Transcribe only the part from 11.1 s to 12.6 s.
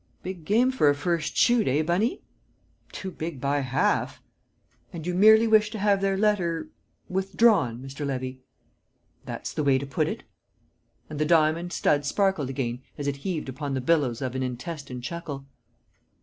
the diamond stud sparkled